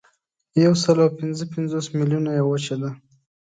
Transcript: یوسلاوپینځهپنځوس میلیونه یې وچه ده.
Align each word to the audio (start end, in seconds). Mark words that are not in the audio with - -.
یوسلاوپینځهپنځوس 0.65 1.87
میلیونه 1.97 2.31
یې 2.37 2.43
وچه 2.49 2.75
ده. 2.81 2.89